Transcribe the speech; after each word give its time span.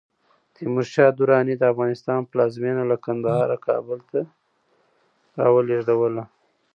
تیمور 0.53 0.85
شاه 0.93 1.11
دراني 1.17 1.55
د 1.57 1.63
افغانستان 1.73 2.19
پلازمېنه 2.31 2.83
له 2.91 2.97
کندهاره 3.05 3.57
کابل 3.67 3.99
ته 4.11 4.19
راولېږدوله. 5.39 6.23